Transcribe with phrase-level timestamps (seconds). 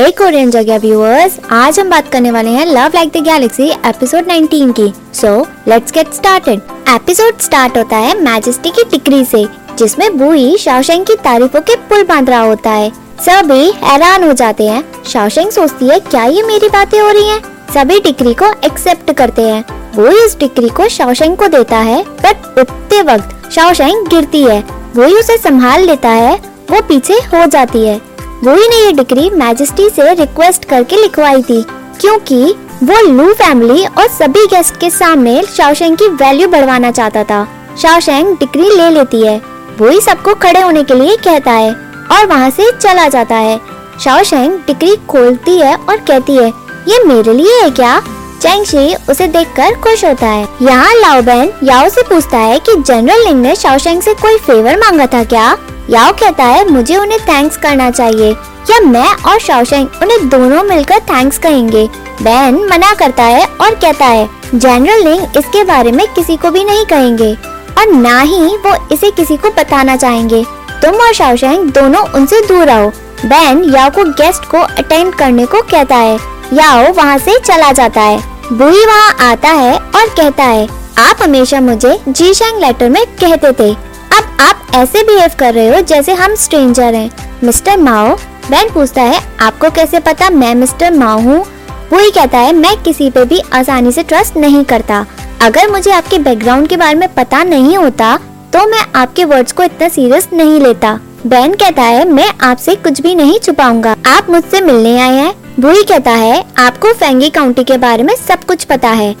[0.00, 4.24] हे Korean जगह viewers आज हम बात करने वाले हैं Love Like the Galaxy episode
[4.24, 4.92] 19 की.
[5.14, 9.46] So let's get started episode start होता है मैजेस्टी की टिकरी से,
[9.78, 12.90] जिसमें बुई शाओशेंग की तारीफों के पुल बाँध रहा होता है।
[13.20, 17.40] सभी हैरान हो जाते हैं। शाओशेंग सोचती है, क्या ये मेरी बातें हो रही हैं?
[17.74, 22.58] सभी टिकरी को एक्सेप्ट करते हैं। वो इस टिकरी को शाओशेंग को देता है बट
[22.58, 24.64] उठते वक्त शाओशेंग गिरती है।
[24.96, 26.34] वो उसे संभाल लेता है,
[26.70, 28.09] वो पीछे हो जाती है।
[28.44, 31.62] वही ने ये डिग्री मैजेस्टी से रिक्वेस्ट करके लिखवाई थी,
[32.00, 32.42] क्योंकि
[32.82, 37.46] वो लू फैमिली और सभी गेस्ट के सामने शाओशेंग की वैल्यू बढ़वाना चाहता था।
[37.82, 39.36] शाओशेंग डिग्री ले लेती है।
[39.78, 41.70] वो ही सबको खड़े होने के लिए कहता है
[42.12, 43.58] और वहाँ से चला जाता है।
[44.00, 46.48] शाओशेंग डिग्री खोलती है और कहती है,
[46.88, 48.00] ये मेरे लिए है क्या?
[48.42, 53.42] चैंगशी उसे देखकर खुश होता है। यहाँ लाओबेन याओ से पूछता है कि जनरल लिंग
[53.42, 55.56] ने शाओशेंग से कोई फेवर मांगा था क्या?
[55.90, 58.32] याओ कहता है, मुझे उन्हें थैंक्स करना चाहिए।
[58.70, 61.88] या मैं और शाओशेंग उन्हें दोनों मिलकर थैंक्स कहेंगे।
[62.22, 66.64] बैन मना करता है और कहता है जनरल लिंग इसके बारे में किसी को भी
[66.64, 67.32] नहीं कहेंगे।
[67.78, 70.44] और ना ही वो इसे किसी को बताना चाहेंगे।
[70.82, 72.90] तुम और शाओशेंग दोनों उनसे दूर आओ।
[73.26, 76.18] बैन याओ को गेस्ट को अटेंड करने को कहता है।
[76.52, 78.18] याओ वहाँ से चला जाता है।
[78.52, 83.89] बुई वहाँ आता है और कहता है, आप हमेशा मुझे जी लेटर में कहते थे।
[84.10, 87.10] अब आप ऐसे बिहेव कर रहे हो जैसे हम स्ट्रेंजर हैं।
[87.44, 88.16] मिस्टर माओ
[88.50, 91.44] बैन पूछता है, आपको कैसे पता मैं मिस्टर माओ हूँ?
[91.92, 95.04] वही कहता है, मैं किसी पे भी आसानी से ट्रस्ट नहीं करता।
[95.42, 98.16] अगर मुझे आपके बैकग्राउंड के बारे में पता नहीं होता
[98.52, 103.00] तो मैं आपके वर्ड्स को इतना सीरियस नहीं लेता। बैन कहता है, मैं आपसे कुछ
[103.00, 107.76] भी नहीं छुपाऊँगा। आप मुझसे मिलने आए हैं। वही कहता है, आपको फेंगी काउंटी के
[107.78, 109.14] बारे में सब कुछ पता है।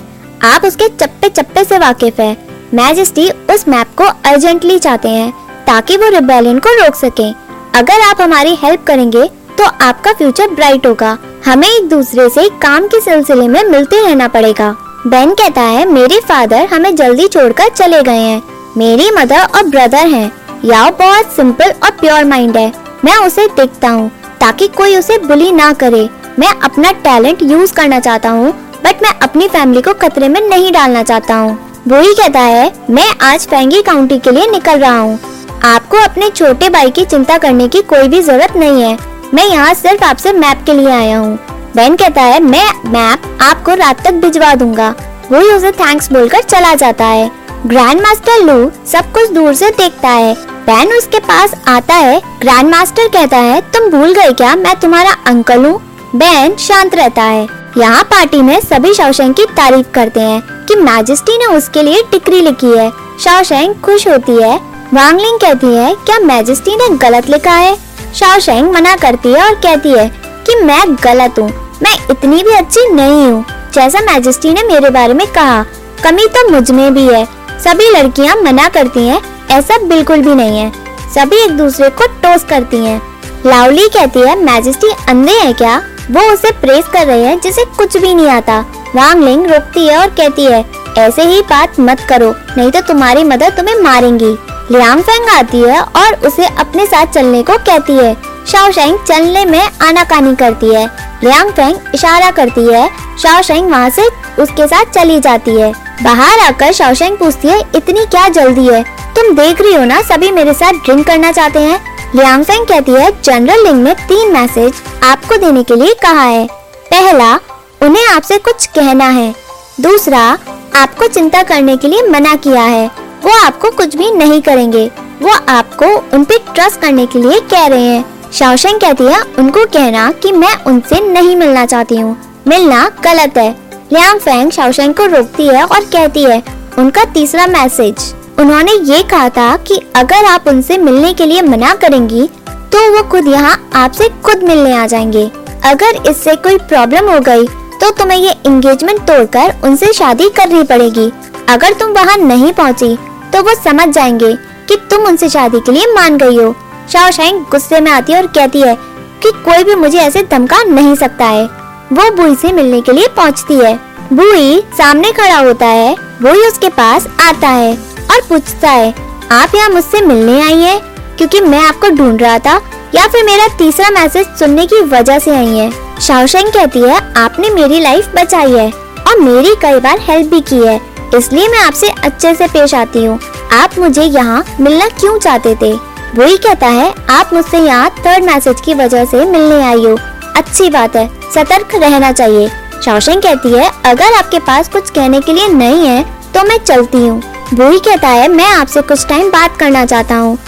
[0.44, 2.36] आप उसके चप्पे चप्पे से वाकिफ है।
[2.74, 5.30] मैजेस्टी उस मैप को अर्जेंटली चाहते हैं,
[5.66, 7.30] ताकि वो रिबेलियन को रोक सके।
[7.78, 9.24] अगर आप हमारी हेल्प करेंगे
[9.58, 14.28] तो आपका फ्यूचर ब्राइट होगा। हमें एक दूसरे से काम के सिलसिले में मिलते रहना
[14.28, 14.70] पड़ेगा।
[15.06, 18.42] बेन कहता है, मेरे फादर हमें जल्दी छोड़कर चले गए हैं।
[18.76, 20.30] मेरी मदर और ब्रदर हैं।
[20.64, 22.72] याओ बहुत सिंपल और प्योर माइंड है।
[23.04, 24.10] मैं उसे देखता हूँ,
[24.40, 28.52] ताकि कोई उसे बुली ना करे। मैं अपना टैलेंट यूज़ करना चाहता हूँ,
[28.84, 32.72] बट मैं अपनी फैमिली को खतरे में नहीं डालना चाहता हूँ। वो ही कहता है,
[32.90, 35.18] मैं आज फेंगी काउंटी के लिए निकल रहा हूँ।
[35.64, 38.98] आपको अपने छोटे भाई की चिंता करने की कोई भी ज़रूरत नहीं है।
[39.34, 41.36] मैं यहाँ सिर्फ़ आपसे मैप के लिए आया हूँ।
[41.76, 44.94] बेन कहता है, मैं मैप आपको रात तक भिजवा दूँगा।
[45.32, 47.30] वही उसे थैंक्स बोलकर चला जाता है।
[47.66, 50.34] ग्रैंड मास्टर लू सब कुछ दूर से देखता है।
[50.66, 54.54] बैन उसके पास आता है। ग्रैंड मास्टर कहता है, तुम भूल गए क्या?
[54.56, 55.80] मैं तुम्हारा अंकल हूँ।
[56.16, 61.36] बैन शांत रहता है। यहाँ पार्टी में सभी शाओशेंग की तारीफ़ करते हैं कि मैजेस्टी
[61.38, 64.56] ने उसके लिए टिकरी लिखी है। शाओशेंग खुश होती है।
[64.94, 67.76] वांगलिंग कहती है, क्या मैजेस्टी ने गलत लिखा है?
[68.14, 70.08] शाओशेंग मना करती है और कहती है
[70.46, 71.48] कि, मैं गलत हूँ।
[71.82, 73.44] मैं इतनी भी अच्छी नहीं हूँ,
[73.74, 75.62] जैसा मैजेस्टी ने मेरे बारे में कहा।
[76.04, 77.24] कमी तो मुझमें भी है।
[77.64, 79.20] सभी लड़कियाँ मना करती हैं,
[79.50, 80.72] ऐसा बिल्कुल भी नहीं है।
[81.14, 83.00] सभी एक दूसरे को टोस करती हैं।
[83.46, 85.82] लावली कहती है, मैजेस्टी अंधे है क्या?
[86.10, 88.58] वो उसे प्रेस कर रहे हैं, जिसे कुछ भी नहीं आता।
[88.96, 90.64] वांग लिंग रोकती है और कहती है,
[90.98, 94.36] ऐसे ही बात मत करो, नहीं तो तुम्हारी मदर तुम्हें मारेंगी।
[94.70, 98.14] लियांग फेंग आती है और उसे अपने साथ चलने को कहती है।
[98.46, 100.86] शाओशेंग चलने में आनाकानी करती है।
[101.24, 102.88] लियांग फेंग इशारा करती है।
[103.22, 104.06] शाओशेंग वहाँ से
[104.42, 105.72] उसके साथ चली जाती है।
[106.02, 108.82] बाहर आकर शाओशेंग पूछती है, इतनी क्या जल्दी है?
[109.16, 111.80] तुम देख रही हो ना, सभी मेरे साथ ड्रिंक करना चाहते हैं?
[112.14, 114.72] लियांग फेंग कहती है, जनरल लिंग में तीन मैसेज
[115.02, 116.46] आपको देने के लिए कहा है।
[116.90, 117.34] पहला,
[117.82, 119.34] उन्हें आपसे कुछ कहना है।
[119.80, 120.38] दूसरा,
[120.76, 122.90] आपको चिंता करने के लिए मना किया है।
[123.24, 124.90] वो आपको कुछ भी नहीं करेंगे।
[125.22, 129.64] वो आपको उन पे ट्रस्ट करने के लिए कह रहे हैं। शाओशेंग कहती है, उनको
[129.64, 133.56] कहना कि मैं उनसे नहीं मिलना चाहती हूँ। मिलना गलत है।
[133.92, 136.42] लियांग फेंग शाओशेंग को रोकती है और कहती है,
[136.78, 141.74] उनका तीसरा मैसेज। उन्होंने ये कहा था कि अगर आप उनसे मिलने के लिए मना
[141.74, 142.30] करेंगी
[142.72, 145.30] तो वो खुद यहाँ आपसे खुद मिलने आ जाएँगे।
[145.64, 147.46] अगर इससे कोई प्रॉब्लम हो गई
[147.80, 151.10] तो तुम्हें ये एंगेजमेंट तोड़कर उनसे शादी करनी पड़ेगी।
[151.48, 152.96] अगर तुम वहाँ नहीं पहुँची
[153.32, 154.34] तो वो समझ जाएँगे
[154.68, 156.54] कि तुम उनसे शादी के लिए मान गई हो।
[156.92, 158.74] शाओशाइन गुस्से में आती है और कहती है
[159.22, 161.44] कि कोई भी मुझे ऐसे धमका नहीं सकता है।
[161.92, 163.74] वो बुई से मिलने के लिए पहुँचती है।
[164.12, 168.94] बुई सामने खड़ा होता है वो ही उसके पास आता है और पूछता है,
[169.32, 170.80] आप यहाँ मुझसे मिलने आई हैं?
[171.20, 172.54] क्योंकि मैं आपको ढूंढ रहा था,
[172.94, 175.70] या फिर मेरा तीसरा मैसेज सुनने की वजह से आई है।
[176.00, 178.70] शाओशेंग कहती है, आपने मेरी लाइफ बचाई है,
[179.00, 180.80] और मेरी कई बार हेल्प भी की है,
[181.14, 183.18] इसलिए मैं आपसे अच्छे से पेश आती हूँ।
[183.52, 185.72] आप मुझे यहाँ मिलना क्यों चाहते थे?
[186.14, 189.96] वही कहता है, आप मुझसे यहाँ थर्ड मैसेज की वजह से मिलने आई हो।
[190.36, 192.48] अच्छी बात है, सतर्क रहना चाहिए।
[192.84, 196.02] शौशन कहती है, अगर आपके पास कुछ कहने के लिए नहीं है
[196.34, 197.20] तो मैं चलती हूँ।
[197.54, 200.38] बुई कहता है, मैं आपसे कुछ टाइम बात करना चाहता हूँ।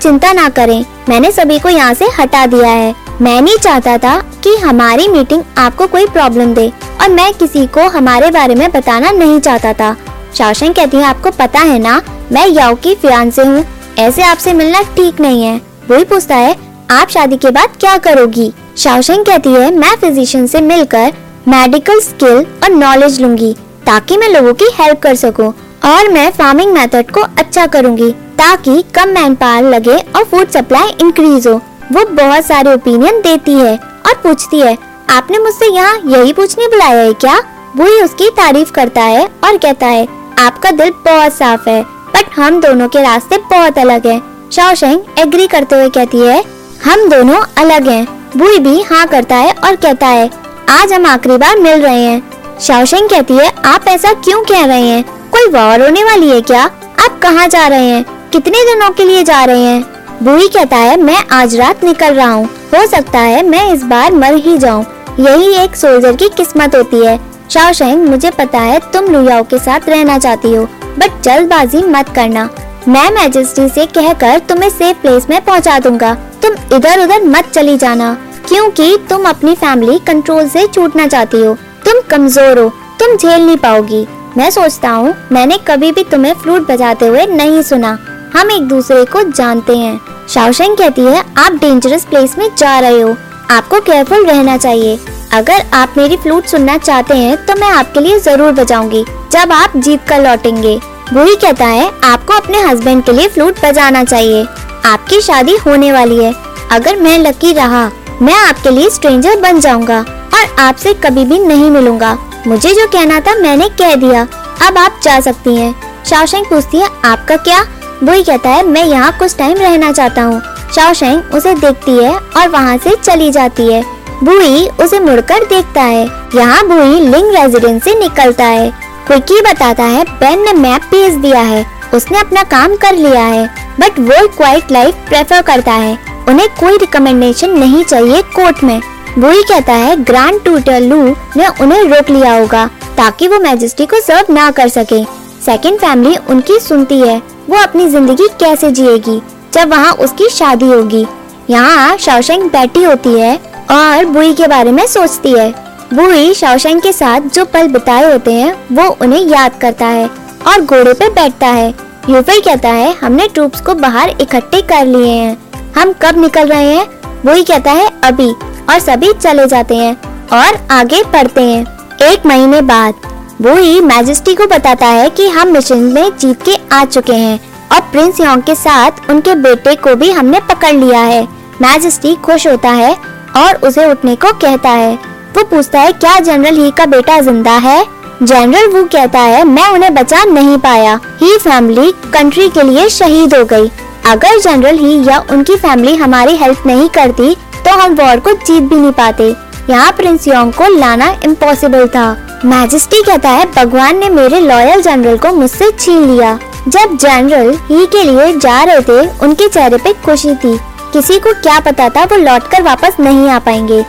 [0.00, 4.16] चिंता ना करें। मैंने सभी को यहाँ से हटा दिया है। मैं नहीं चाहता था
[4.44, 6.68] कि हमारी मीटिंग आपको कोई प्रॉब्लम दे
[7.02, 9.96] और मैं किसी को हमारे बारे में बताना नहीं चाहता था।
[10.34, 12.00] शाओशेंग कहती है, आपको पता है ना,
[12.32, 13.64] मैं याओ की फियान से हूँ।
[13.98, 15.60] ऐसे आपसे मिलना ठीक नहीं है।
[15.90, 16.56] वही पूछता है,
[16.90, 18.52] आप शादी के बाद क्या करोगी?
[18.78, 21.12] शाओशेंग कहती है, मैं फिजिशियन से मिलकर
[21.48, 23.52] मेडिकल स्किल और नॉलेज लूँगी,
[23.86, 28.82] ताकि मैं लोगों की हेल्प कर सकूँ। और मैं फ़ार्मिंग मेथड को अच्छा करूँगी, ताकि
[28.94, 31.54] कम मैन पावर लगे और फ़ूड सप्लाई इंक्रीज हो।
[31.92, 34.76] वो बहुत सारे ओपिनियन देती है और पूछती है,
[35.10, 37.40] आपने मुझसे यहाँ यही पूछने बुलाया है क्या?
[37.78, 40.06] ही उसकी तारीफ़ करता है और कहता है,
[40.38, 44.20] आपका दिल बहुत साफ़ है बट हम दोनों के रास्ते बहुत अलग है।
[44.52, 46.42] शाओशेंग एग्री करते हुए कहती है,
[46.84, 48.06] हम दोनों अलग हैं।
[48.36, 50.30] बुई भी हाँ करता है और कहता है,
[50.70, 54.88] आज हम आखिरी बार मिल रहे हैं। शाओशेंग कहती है, आप ऐसा क्यों कह रहे
[54.88, 55.04] हैं?
[55.50, 56.62] वॉर होने वाली है क्या?
[56.62, 58.04] आप कहाँ जा रहे हैं?
[58.32, 59.84] कितने दिनों के लिए जा रहे हैं?
[60.22, 64.12] बुई कहता है, मैं आज रात निकल रहा हूँ। हो सकता है मैं इस बार
[64.14, 64.84] मर ही जाऊँ।
[65.20, 67.18] यही एक सोल्जर की किस्मत होती है।
[67.50, 70.64] शाओशेंग मुझे पता है तुम लुयाओ के साथ रहना चाहती हो
[70.98, 72.48] बट जल्दबाजी मत करना।
[72.88, 77.76] मैं मैजेस्टी से कहकर तुम्हें सेफ़ प्लेस में पहुँचा दूँगा। तुम इधर उधर मत चली
[77.78, 78.12] जाना,
[78.48, 81.54] क्योंकि तुम अपनी फैमिली कंट्रोल से छूटना चाहती हो।
[81.84, 82.68] तुम कमज़ोर हो,
[83.00, 84.06] तुम झेल नहीं पाओगी।
[84.36, 87.98] मैं सोचता हूँ, मैंने कभी भी तुम्हें फ्लूट बजाते हुए नहीं सुना।
[88.34, 93.00] हम एक दूसरे को जानते हैं। शाओशेंग कहती है, आप डेंजरस प्लेस में जा रहे
[93.00, 93.16] हो।
[93.50, 94.98] आपको केयरफुल रहना चाहिए।
[95.32, 99.76] अगर आप मेरी फ्लूट सुनना चाहते हैं तो मैं आपके लिए ज़रूर बजाऊँगी, जब आप
[99.76, 100.78] जीत कर लौटेंगे।
[101.12, 104.46] वही कहता है, आपको अपने हस्बैंड के लिए फ्लूट बजाना चाहिए।
[104.86, 106.32] आपकी शादी होने वाली है।
[106.72, 107.90] अगर मैं लकी रहा,
[108.22, 113.20] मैं आपके लिए स्ट्रेंजर बन जाऊँगा, और आपसे कभी भी नहीं मिलूँगा। मुझे जो कहना
[113.20, 114.22] था मैंने कह दिया।
[114.68, 117.62] अब आप जा सकती हैं। शाओशेंग पूछती है, आपका क्या?
[118.04, 120.42] बुई कहता है, मैं यहाँ कुछ टाइम रहना चाहता हूँ।
[120.74, 123.82] शाओशेंग उसे देखती है और वहाँ से चली जाती है।
[124.24, 126.04] बुई उसे मुड़कर देखता है।
[126.34, 128.70] यहाँ बुई लिंग रेजिडेंस से निकलता है।
[129.06, 133.46] क्विकी बताता है, बेन ने मैप भेज दिया है। उसने अपना काम कर लिया है।
[133.80, 135.98] बट वो क्वाइट लाइफ प्रेफर करता है।
[136.28, 138.80] उन्हें कोई रिकमेंडेशन नहीं चाहिए कोर्ट में।
[139.18, 140.96] बुई कहता है, ग्रैंड टूटर लू
[141.36, 142.66] ने उन्हें रोक लिया होगा,
[142.96, 145.02] ताकि वो मैजिस्ट्री को सर्व ना कर सके।
[145.44, 147.16] सेकंड फैमिली उनकी सुनती है,
[147.50, 149.20] वो अपनी ज़िंदगी कैसे जिएगी,
[149.54, 151.06] जब वहाँ उसकी शादी होगी।
[151.50, 153.36] यहाँ शाओशेंग बैठी होती है
[153.70, 155.50] और बुई के बारे में सोचती है।
[155.94, 160.08] बुई शाओशेंग के साथ जो पल बिताए होते हैं, वो उन्हें याद करता है
[160.46, 161.68] और घोड़े पे बैठता है।
[162.10, 165.36] यूफई कहता है, हमने ट्रूप्स को बाहर इकट्ठे कर लिए हैं।
[165.78, 166.86] हम कब निकल रहे हैं?
[167.26, 169.94] वही कहता है, अभी। और सभी चले जाते हैं
[170.34, 171.62] और आगे बढ़ते हैं।
[172.02, 173.08] एक महीने बाद
[173.40, 177.38] वो ही मैजेस्टी को बताता है कि हम मिशन में जीत के आ चुके हैं
[177.72, 181.22] और प्रिंस योंग के साथ उनके बेटे को भी हमने पकड़ लिया है।
[181.62, 182.94] मैजेस्टी खुश होता है
[183.36, 184.94] और उसे उठने को कहता है।
[185.36, 187.84] वो पूछता है, क्या जनरल ही का बेटा ज़िंदा है?
[188.22, 193.34] जनरल वो कहता है, मैं उन्हें बचा नहीं पाया। ही फैमिली कंट्री के लिए शहीद
[193.34, 193.70] हो गई।
[194.06, 198.62] अगर जनरल ही या उनकी फैमिली हमारी हेल्प नहीं करती तो हम वॉर को जीत
[198.62, 199.36] भी नहीं पाते।
[199.70, 205.16] यहाँ प्रिंस योंग को लाना इम्पॉसिबल था। मैजेस्टी कहता है, भगवान ने मेरे लॉयल जनरल
[205.16, 206.38] को मुझसे छीन लिया।
[206.68, 210.58] जब जनरल ही के लिए जा रहे थे, उनके चेहरे पे खुशी थी।
[210.92, 213.86] किसी को क्या पता था वो लौटकर वापस नहीं आ पाएँगे।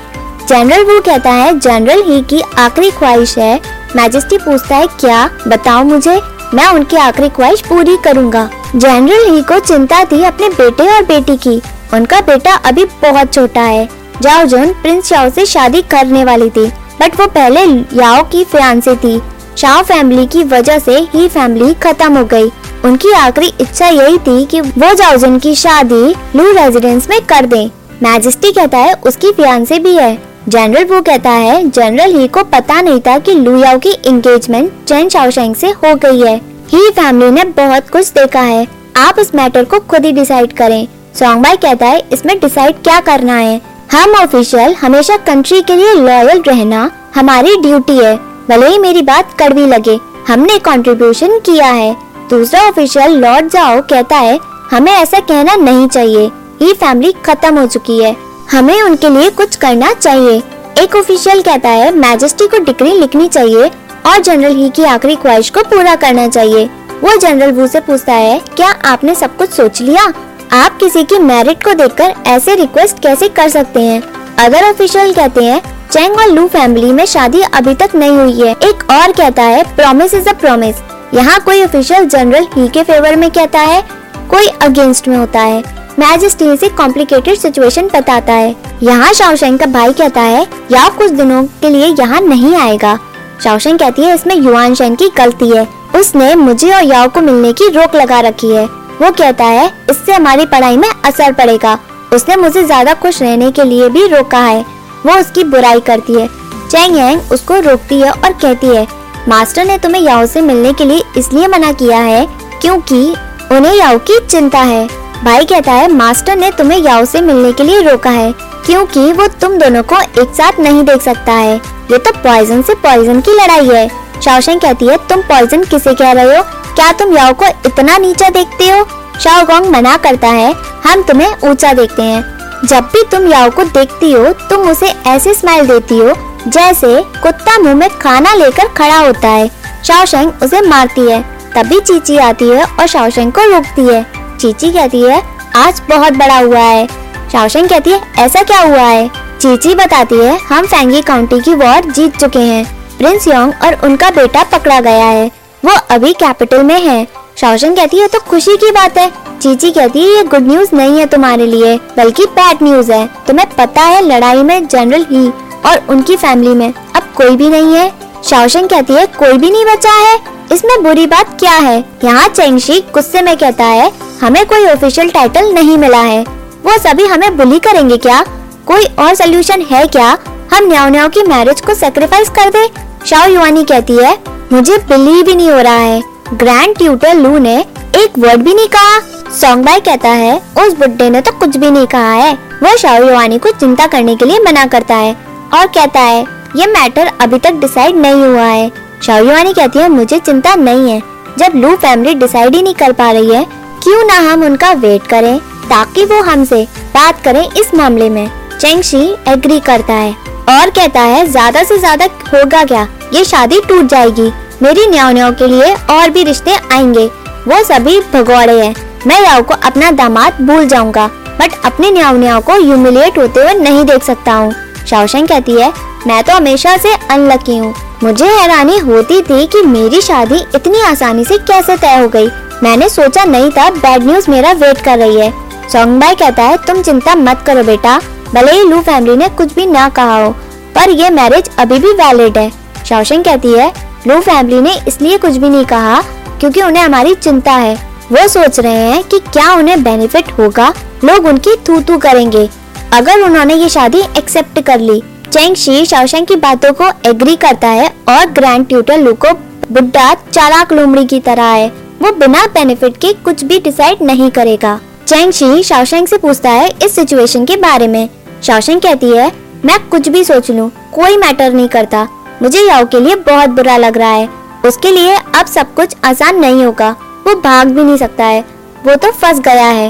[0.50, 3.62] जनरल वो कहता है जनरल ही की आखिरी ख्वाहिश है।
[3.96, 5.30] मैजेस्टी पूछता है, क्या?
[5.48, 6.22] बताओ मुझे।
[6.54, 11.38] मैं उनकी आखिरी ख्वाहिश पूरी करूँगा। जनरल ही को चिंता थी अपने बेटे और बेटी
[11.38, 11.62] की।
[11.94, 13.90] उनका बेटा अभी बहुत छोटा है।
[14.22, 16.66] जाओ जन प्रिंस शाओ से शादी करने वाली थी,
[17.02, 17.62] बट वो पहले
[18.02, 19.20] याओ की फियांसे थी।
[19.58, 22.50] शाओ फैमिली की वजह से ही फैमिली खत्म हो गई।
[22.86, 26.04] उनकी आखिरी इच्छा यही थी कि वो जाओजन की शादी
[26.36, 27.70] लू रेजिडेंस में कर दें।
[28.04, 30.18] मैजिस्टी कहता है उसकी फियांसे भी है।
[30.50, 35.10] जनरल वो कहता है, जनरल ही को पता नहीं था कि लुयाओ की एंगेजमेंट चैन
[35.10, 36.36] शाओशेंग से हो गई है।
[36.70, 38.68] ही फैमिली ने बहुत कुछ देखा है।
[38.98, 43.36] आप इस मैटर को खुद ही डिसाइड करें। सोंगबाई कहता है, इसमें डिसाइड क्या करना
[43.36, 43.60] है?
[43.92, 48.16] हम ऑफिशियल हमेशा कंट्री के लिए लॉयल रहना हमारी ड्यूटी है।
[48.50, 51.96] भले ही मेरी बात कड़वी लगे, हमने कंट्रीब्यूशन किया है।
[52.30, 54.40] दूसरा ऑफिशियल लॉर्ड जाओ कहता है,
[54.72, 56.26] हमें ऐसा कहना नहीं चाहिए।
[56.62, 58.16] ये फैमिली खत्म हो चुकी है।
[58.52, 60.42] हमें उनके लिए कुछ करना चाहिए।
[60.80, 63.70] एक ऑफिशियल कहता है मैजेस्टी को डिग्री लिखनी चाहिए
[64.08, 66.66] और जनरल ही की आखिरी ख्वाहिश को पूरा करना चाहिए।
[67.04, 70.12] वो जनरल वू से पूछता है, क्या आपने सब कुछ सोच लिया?
[70.54, 74.02] आप किसी की मेरिट को देखकर ऐसे रिक्वेस्ट कैसे कर सकते हैं?
[74.40, 78.52] अदर ऑफिशियल कहते हैं चैंग और लू फैमिली में शादी अभी तक नहीं हुई है।
[78.64, 80.82] एक और कहता है प्रॉमिस इज़ अ प्रॉमिस
[81.14, 83.82] यहाँ कोई ऑफिशियल जनरल ही के फेवर में कहता है,
[84.30, 85.64] कोई अगेंस्ट में होता है।
[86.00, 91.44] मैजिस्ट्री से कॉम्प्लिकेटेड सिचुएशन बताता है। यहाँ शाओशेंग का भाई कहता है, या कुछ दिनों
[91.44, 92.98] के लिए यहाँ नहीं आएगा।
[93.44, 97.54] शाओशेंग कहती है, इसमें युआन शेन की गलती है। उसने मुझे और याओ को मिलने
[97.54, 98.68] की रोक लगा रखी है।
[99.02, 101.78] वो कहता है, इससे हमारी पढ़ाई में असर पड़ेगा।
[102.14, 104.62] उसने मुझे ज़्यादा खुश रहने के लिए भी रोका है।
[105.06, 106.28] वो उसकी बुराई करती है।
[106.68, 108.86] चैंग यांग उसको रोकती है और कहती है,
[109.30, 112.26] मास्टर ने तुम्हें याओ से मिलने के लिए इसलिए मना किया है
[112.62, 113.04] क्योंकि
[113.52, 114.88] उन्हें याओ की चिंता है।
[115.24, 118.32] भाई कहता है, मास्टर ने तुम्हें याओ से मिलने के लिए रोका है
[118.66, 121.56] क्योंकि वो तुम दोनों को एक साथ नहीं देख सकता है।
[121.92, 123.88] ये तो पॉइजन से पॉइजन की लड़ाई है।
[124.26, 126.44] शाओशेंग कहती है, तुम पॉइजन किसे कह रहे हो?
[126.76, 128.86] क्या तुम याओ को इतना नीचा देखते हो?
[129.20, 130.54] शाओगोंग मना करता है,
[130.86, 132.22] हम तुम्हें ऊँचा देखते हैं।
[132.66, 136.14] जब भी तुम याओ को देखती हो, तुम उसे ऐसे स्माइल देती हो,
[136.48, 139.52] जैसे कुत्ता मुँह में खाना लेकर खड़ा होता है।
[139.84, 141.22] शाओशेंग उसे मारती है,
[141.56, 144.06] तभी चीची आती है और शाओशेंग को रोकती है।
[144.38, 145.24] चीची कहती है,
[145.56, 146.88] आज बहुत बड़ा हुआ है।
[147.32, 149.08] शाओशेंग कहती है, ऐसा क्या हुआ है?
[149.42, 154.10] चीची बताती है, हम फैंगी काउंटी की वॉर जीत चुके हैं। प्रिंस योंग और उनका
[154.10, 155.32] बेटा पकड़ा गया है।
[155.66, 160.00] वो अभी कैपिटल में है। शाओशेंग कहती है तो खुशी की बात है। चीची कहती
[160.00, 164.02] है, ये गुड न्यूज़ नहीं है तुम्हारे लिए, बल्कि बैड न्यूज़ है। तुम्हें पता है,
[164.02, 165.28] लड़ाई में जनरल ही
[165.66, 167.92] और उनकी फैमिली में। अब कोई भी नहीं है।
[168.30, 170.20] शाओशेंग कहती है, कोई भी नहीं बचा है।
[170.54, 171.84] इसमें बुरी बात क्या है?
[172.04, 173.92] यहाँ चेंगशी गुस्से में कहता है,
[174.22, 176.22] हमें कोई ऑफिशियल टाइटल नहीं मिला है।
[176.66, 178.24] वो सभी हमें बुली करेंगे क्या?
[178.68, 180.18] कोई और सोल्यूशन है क्या?
[180.54, 182.91] हम न्याओ न्याओ की मैरिज को सेक्रीफाइस कर दे?
[183.06, 184.18] शाओ युवानी कहती है,
[184.54, 186.02] मुझे बिलीव भी नहीं हो रहा है।
[186.34, 187.58] ग्रैंड ट्यूटर लू ने
[187.96, 189.00] एक वर्ड भी नहीं कहा।
[189.32, 193.04] सॉन्ग बाय कहता है, उस बुड्ढे ने तो कुछ भी नहीं कहा है। वो शाओ
[193.04, 195.14] युवानी को चिंता करने के लिए मना करता है
[195.54, 198.72] और कहता है ये मैटर अभी तक डिसाइड नहीं हुआ है।
[199.04, 201.02] शाओ युवानी कहती है, मुझे चिंता नहीं है।
[201.40, 203.46] जब लू फैमिली डिसाइड ही नहीं कर पा रही है,
[203.84, 205.38] क्यों ना हम उनका वेट करें,
[205.70, 208.30] ताकि वो हमसे बात करें इस मामले में?
[208.60, 210.16] चेंगशी एग्री करता है।
[210.52, 212.88] और कहता है, ज़्यादा से ज़्यादा होगा क्या?
[213.14, 214.32] ये शादी टूट जाएगी।
[214.64, 217.06] मेरी न्याओ के लिए और भी रिश्ते आएँगे।
[217.48, 218.74] वो सभी भगौड़े हैं।
[219.08, 221.08] मैं याओ को अपना दामाद भूल जाऊँगा।
[221.40, 224.54] बट अपने न्याव न्याव को यूमिलिएट होते हुए नहीं देख सकता हूँ।
[224.90, 225.72] शाओशेंग कहती है,
[226.08, 231.26] मैं तो हमेशा से अनलकी हूँ। मुझे हैरानी होती थी कि मेरी शादी इतनी आसानी
[231.26, 232.30] से कैसे तय हो गई?
[232.64, 235.34] मैंने सोचा नहीं था बैड न्यूज़ मेरा वेट कर रही है।
[235.70, 238.00] सॉन्ग बाय कहता है, तुम चिंता मत करो बेटा।
[238.34, 240.32] भले ही लू फैमिली ने कुछ भी ना कहा हो,
[240.76, 242.50] पर यह मैरिज अभी भी वैलिड है।
[242.86, 243.72] शाओशेंग कहती है,
[244.08, 246.02] लू फैमिली ने इसलिए कुछ भी नहीं कहा
[246.40, 247.76] क्योंकि उन्हें हमारी चिंता है।
[248.12, 250.74] वो सोच रहे हैं कि क्या उन्हें बेनिफिट होगा,
[251.04, 252.50] लोग उनकी थू थू करेंगे।
[252.94, 257.68] अगर उन्होंने ये शादी एक्सेप्ट कर ली, चेंग शी शाओशेंग की बातों को एग्री करता
[257.70, 259.34] है और ग्रैंड ट्यूटर लू को
[259.72, 261.68] बुढ़ा चालाक लोमड़ी की तरह है।
[262.02, 266.70] वो बिना बेनिफिट के कुछ भी डिसाइड नहीं करेगा। चेंग शी शाओशेंग से पूछता है
[266.86, 268.08] इस सिचुएशन के बारे में।
[268.44, 269.32] शाओशेंग कहती है,
[269.66, 272.08] मैं कुछ भी सोच लूँ, कोई मैटर नहीं करता।
[272.42, 274.30] मुझे याओ के लिए बहुत बुरा लग रहा है।
[274.66, 276.90] उसके लिए अब सब कुछ आसान नहीं होगा।
[277.28, 278.42] वो भाग भी नहीं सकता है।
[278.86, 279.88] वो तो फंस गया है।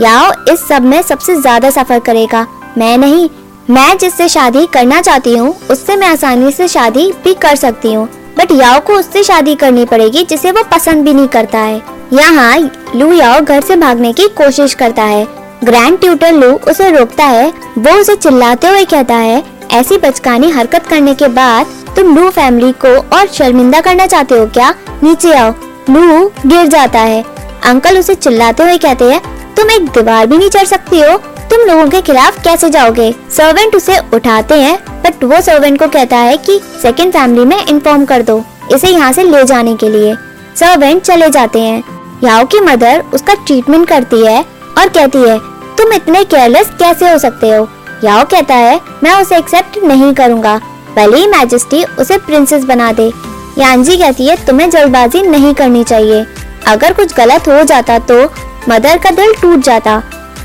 [0.00, 2.46] याओ इस सब में सबसे ज़्यादा सफ़र करेगा।
[2.78, 3.28] मैं नहीं।
[3.70, 8.06] मैं जिससे शादी करना चाहती हूँ, उससे मैं आसानी से शादी भी कर सकती हूँ।
[8.38, 11.80] बट याओ को उससे शादी करनी पड़ेगी, जिसे वो पसंद भी नहीं करता है।
[12.12, 12.58] यहाँ
[12.96, 15.24] लू याओ घर से भागने की कोशिश करता है।
[15.64, 19.42] ग्रैंड ट्यूटर लू उसे रोकता है, वो उसे चिल्लाते हुए कहता है,
[19.72, 21.66] ऐसी बचकानी हरकत करने के बाद
[21.96, 24.74] तुम लू फैमिली को और शर्मिंदा करना चाहते हो क्या?
[25.02, 25.52] नीचे आओ,
[25.90, 27.22] लू गिर जाता है।
[27.64, 29.20] अंकल उसे चिल्लाते हुए कहते हैं,
[29.54, 31.16] तुम एक दीवार भी नहीं चढ़ सकती हो,
[31.50, 33.10] तुम लोगों के खिलाफ कैसे जाओगे?
[33.30, 38.04] सर्वेंट उसे उठाते हैं बट वो सर्वेंट को कहता है कि सेकंड फैमिली में इन्फॉर्म
[38.04, 38.42] कर दो,
[38.74, 40.14] इसे यहाँ से ले जाने के लिए।
[40.56, 41.82] सर्वेंट चले जाते हैं।
[42.24, 44.40] याओ की मदर उसका ट्रीटमेंट करती है
[44.78, 45.38] और कहती है
[45.78, 47.68] तुम इतने केयरलेस कैसे हो सकते हो?
[48.04, 50.60] याओ कहता है, मैं उसे एक्सेप्ट नहीं करूँगा।
[50.96, 53.10] भले ही मैजेस्टी उसे प्रिंसेस बना दे।
[53.58, 56.24] यांजी कहती है, तुम्हें जल्दबाजी नहीं करनी चाहिए।
[56.66, 58.22] अगर कुछ गलत हो जाता तो
[58.68, 59.98] मदर का दिल टूट जाता।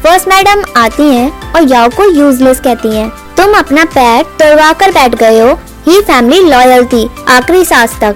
[0.04, 4.92] फ़र्स्ट मैडम आती हैं और याओ को यूजलेस कहती हैं। तुम अपना पैर तोड़वा कर
[4.92, 5.54] बैठ गए हो।
[5.88, 8.16] ही फैमिली लॉयल थी, आखिरी सांस तक।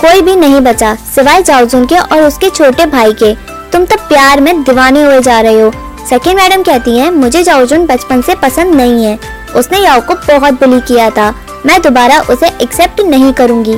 [0.00, 3.34] कोई भी नहीं बचा, सिवाय जाओजुन के और उसके छोटे भाई के।
[3.72, 5.72] तुम तो प्यार में दीवाने हुए जा रहे हो।
[6.06, 9.18] सेकेंड मैडम कहती हैं, मुझे जाओजुन बचपन से पसंद नहीं है।
[9.56, 11.30] उसने याओ को बहुत बुली किया था।
[11.66, 13.76] मैं दोबारा उसे एक्सेप्ट नहीं करूँगी।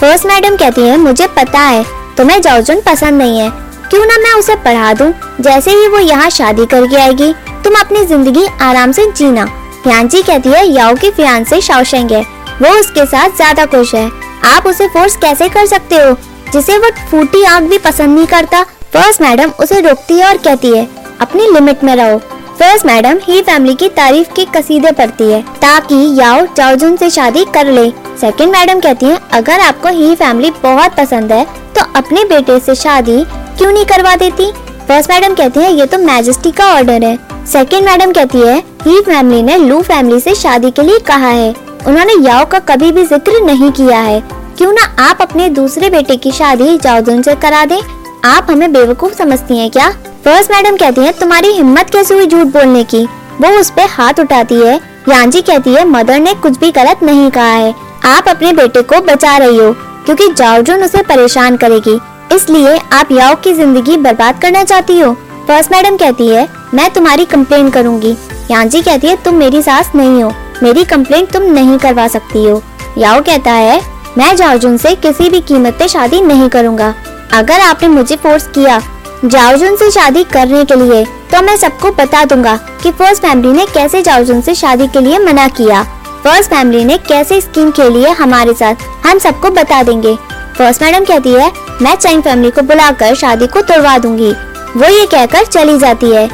[0.00, 1.84] फ़र्स्ट मैडम कहती है, मुझे पता है,
[2.16, 3.50] तुम्हें जाओजुन पसंद नहीं है।
[3.90, 5.12] क्यों ना मैं उसे पढ़ा दूँ?
[5.40, 7.32] जैसे ही वो यहाँ शादी करके आएगी,
[7.64, 9.46] तुम अपनी ज़िंदगी आराम से जीना।
[9.86, 12.22] यांची कहती है, याओ की फियान से शाओशेंग। है
[12.62, 14.10] वो उसके साथ ज़्यादा खुश है।
[14.46, 16.16] आप उसे फोर्स कैसे कर सकते हो?
[16.52, 18.62] जिसे वो फूटी आग भी पसंद नहीं करता।
[18.92, 20.84] फ़र्स्ट मैडम उसे रोकती है और कहती है
[21.22, 22.18] अपनी लिमिट में रहो।
[22.58, 27.44] फ़र्स्ट मैडम ही फैमिली की तारीफ़ के कसीदे पढ़ती है, ताकि याओ चाओजुन से शादी
[27.54, 27.88] कर ले।
[28.20, 32.74] सेकंड मैडम कहती है, अगर आपको ही फैमिली बहुत पसंद है तो अपने बेटे से
[32.74, 33.22] शादी
[33.58, 34.50] क्यों नहीं करवा देती?
[34.88, 39.00] फ़र्स्ट मैडम कहती है, ये तो मैजेस्टी का ऑर्डर है। सेकंड मैडम कहती है ही
[39.02, 41.54] फैमिली ने लू फैमिली से शादी के लिए कहा है।
[41.88, 44.20] उन्होंने याओ का कभी भी ज़िक्र नहीं किया है।
[44.58, 47.80] क्यों ना आप अपने दूसरे बेटे की शादी जाओजुन से करा दें?
[48.24, 49.92] आप हमें बेवकूफ़ समझती हैं क्या?
[50.24, 53.04] फ़र्स्ट मैडम कहती है, तुम्हारी हिम्मत कैसे हुई झूठ बोलने की?
[53.40, 54.74] वो उस पे हाथ उठाती है।
[55.08, 57.74] यांजी कहती है, मदर ने कुछ भी गलत नहीं कहा है।
[58.04, 59.72] आप अपने बेटे को बचा रही हो,
[60.06, 61.98] क्योंकि जाओजुन उसे परेशान करेगी।
[62.34, 65.12] इसलिए आप याओ की ज़िंदगी बर्बाद करना चाहती हो।
[65.48, 68.16] फ़र्स्ट मैडम कहती है, मैं तुम्हारी कंप्लेन करूँगी।
[68.50, 72.62] यांजी कहती है, तुम मेरी सास नहीं हो। मेरी कंप्लेन तुम नहीं करवा सकती हो।
[72.98, 73.80] याओ कहता है,
[74.18, 76.94] मैं जाओजुन से किसी भी कीमत पे शादी नहीं करूँगा।
[77.32, 78.80] अगर आपने मुझे फोर्स किया
[79.24, 83.66] जाओजुन से शादी करने के लिए। तो मैं सबको बता दूँगा कि फ़र्स्ट फैमिली ने
[83.66, 85.82] कैसे जाओजुन से शादी के लिए मना किया।
[86.24, 88.74] फ़र्स्ट फैमिली ने कैसे स्कीम खेली है हमारे साथ,
[89.06, 90.14] हम सबको बता देंगे।
[90.58, 91.50] फ़र्स्ट मैडम कहती है,
[91.82, 94.32] मैं चैंग फैमिली को बुलाकर शादी को तोड़वा दूँगी।
[94.76, 96.28] वो ये कहकर चली जाती है।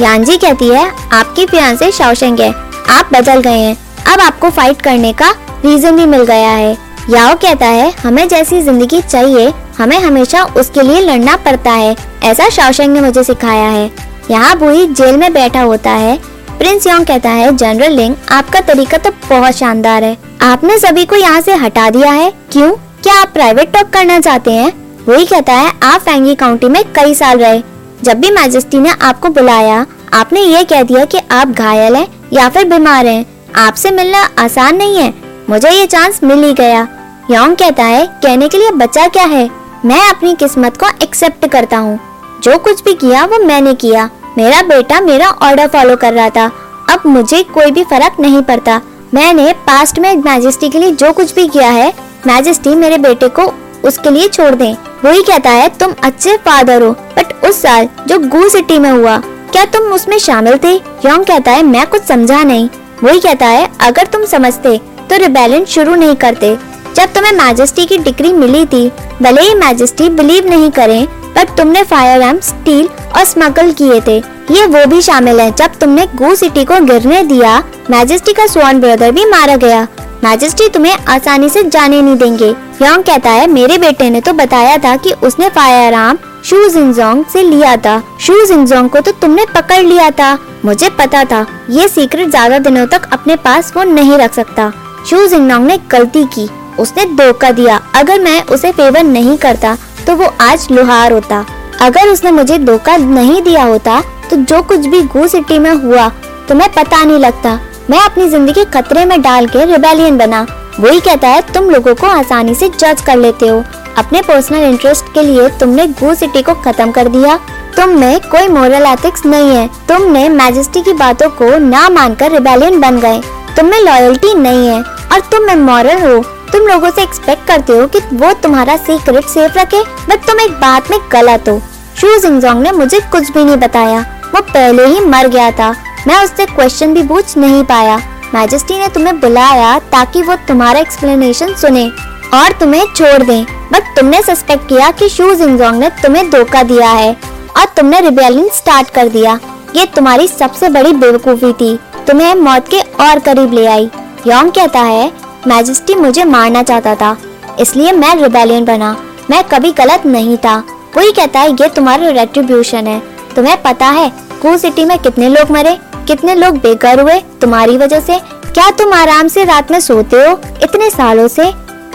[0.00, 2.50] यांजी कहती है, आपकी फियांसे शाओशेंग है।
[2.90, 3.76] आप बदल गए हैं।
[4.12, 5.30] अब आपको फाइट करने का
[5.64, 6.76] रीजन भी मिल गया है।
[7.10, 12.48] याओ कहता है, हमें जैसी ज़िंदगी चाहिए हमें हमेशा उसके लिए लड़ना पड़ता है। ऐसा
[12.48, 13.90] शाओशेंग ने मुझे सिखाया है।
[14.30, 16.16] यहाँ बुई जेल में बैठा होता है।
[16.58, 21.16] प्रिंस योंग कहता है, जनरल लिंग, आपका तरीका तो बहुत शानदार है। आपने सभी को
[21.16, 22.72] यहाँ से हटा दिया है। क्यों?
[22.72, 24.72] क्या आप प्राइवेट टॉक करना चाहते हैं?
[25.08, 27.62] वही कहता है, आप फैंगी काउंटी में कई साल रहे।
[28.02, 32.48] जब भी मैजेस्टी ने आपको बुलाया, आपने ये कह दिया कि आप घायल हैं या
[32.48, 35.14] फिर बीमार हैं। आपसे मिलना आसान नहीं है।
[35.50, 36.88] मुझे ये चांस मिल ही गया।
[37.30, 39.59] योंग कहता है, कहने के लिए बच्चा क्या है?
[39.84, 41.98] मैं अपनी किस्मत को एक्सेप्ट करता हूँ।
[42.42, 46.44] जो कुछ भी किया, वो मैंने किया। मेरा बेटा मेरा ऑर्डर फॉलो कर रहा था।
[46.90, 48.80] अब मुझे कोई भी फ़र्क नहीं पड़ता।
[49.14, 51.92] मैंने पास्ट में मैजेस्टी के लिए जो कुछ भी किया है
[52.26, 53.52] मैजेस्टी मेरे बेटे को
[53.84, 58.18] उसके लिए छोड़ दें। वही कहता है, तुम अच्छे फादर हो बट उस साल जो
[58.28, 59.16] गू सिटी में हुआ,
[59.52, 60.74] क्या तुम उसमें शामिल थे?
[60.74, 62.68] योंग कहता है, मैं कुछ समझा नहीं।
[63.04, 64.78] वही कहता है, अगर तुम समझते
[65.10, 66.56] तो रिबेलियन शुरू नहीं करते।
[66.96, 68.88] जब तुम्हें मैजेस्टी की डिग्री मिली थी,
[69.22, 74.16] भले ही मैजेस्टी बिलीव नहीं करें पर तुमने फायर एम स्टील और स्मगल किए थे।
[74.50, 77.58] ये वो भी शामिल है जब तुमने गो सिटी को गिरने दिया।
[77.90, 79.86] मैजेस्टी का स्वान ब्रदर भी मारा गया।
[80.24, 84.76] मैजेस्टी तुम्हें आसानी से जाने नहीं देंगे। योंग कहता है, मेरे बेटे ने तो बताया
[84.78, 89.44] था कि उसने फायर आर्म शू जिंगजोंग से लिया था। शू जिंगजोंग को तो तुमने
[89.54, 94.18] पकड़ लिया था। मुझे पता था, ये सीक्रेट ज़्यादा दिनों तक अपने पास वो नहीं
[94.18, 94.72] रख सकता।
[95.10, 100.14] शू जिंगनोंग ने गलती की। उसने धोखा दिया। अगर मैं उसे फेवर नहीं करता तो
[100.16, 101.44] वो आज लोहार होता।
[101.80, 106.08] अगर उसने मुझे धोखा नहीं दिया होता तो जो कुछ भी गू सिटी में हुआ,
[106.48, 107.58] तुम्हें पता नहीं लगता।
[107.90, 110.46] मैं अपनी ज़िंदगी खतरे में डाल के रिबेलियन बना।
[110.80, 113.62] वही कहता है, तुम लोगों को आसानी से जज कर लेते हो।
[113.98, 117.36] अपने पर्सनल इंटरेस्ट के लिए तुमने गू सिटी को खत्म कर दिया।
[117.76, 122.80] तुम में कोई मोरल एथिक्स नहीं है। तुमने मैजेस्टी की बातों को ना मानकर रिबेलियन
[122.80, 123.20] बन गए।
[123.56, 127.72] तुम में लॉयल्टी नहीं है और तुम में मॉरल हो। तुम लोगों से एक्सपेक्ट करते
[127.72, 131.60] हो कि वो तुम्हारा सीक्रेट सेफ़ रखे। बट तुम एक बात में गलत हो।
[132.00, 134.00] शू जिंगजोंग ने मुझे कुछ भी नहीं बताया।
[134.34, 135.70] वो पहले ही मर गया था।
[136.06, 137.96] मैं उससे क्वेश्चन भी पूछ नहीं पाया।
[138.34, 141.88] मैजेस्टी ने तुम्हें बुलाया ताकि वो तुम्हारा एक्सप्लेनेशन सुने
[142.34, 143.40] और तुम्हें छोड़ दे।
[143.72, 147.16] बट तुमने सस्पेक्ट किया कि शू जिंगजोंग ने तुम्हें धोखा दिया है
[147.56, 149.38] और तुमने रिबेलियन स्टार्ट कर दिया।
[149.76, 153.90] ये तुम्हारी सबसे बड़ी बेवकूफ़ी थी। तुम्हें मौत के और करीब ले आई।
[154.26, 155.10] योंग कहता है
[155.46, 157.16] मैजेस्टी मुझे मारना चाहता था
[157.60, 158.96] इसलिए मैं रिबेलियन बना।
[159.30, 160.60] मैं कभी गलत नहीं था।
[160.94, 163.02] कोई कहता है ये तुम्हारा रेट्रीब्यूशन है।
[163.36, 167.18] तुम्हें पता है कू सिटी में कितने लोग मरे कितने लोग बेघर हुए?
[167.40, 168.18] तुम्हारी वजह से?
[168.54, 171.44] क्या तुम आराम से रात में सोते हो इतने सालों से?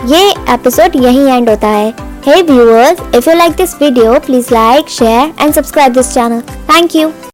[0.05, 1.93] ये एपिसोड यही एंड होता है।
[2.27, 6.41] Hey viewers, if you like this video, please like, share and subscribe this channel.
[6.69, 7.09] Thank you.